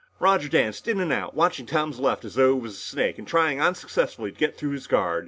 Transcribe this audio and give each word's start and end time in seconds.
Roger 0.19 0.49
danced 0.49 0.87
in 0.87 0.99
and 0.99 1.13
out, 1.13 1.35
watching 1.35 1.67
Tom's 1.67 1.99
left 1.99 2.25
as 2.25 2.33
though 2.33 2.57
it 2.57 2.61
was 2.63 2.73
a 2.73 2.77
snake 2.79 3.19
and 3.19 3.27
trying 3.27 3.61
unsuccessfully 3.61 4.31
to 4.31 4.37
get 4.39 4.57
through 4.57 4.71
his 4.71 4.87
guard. 4.87 5.19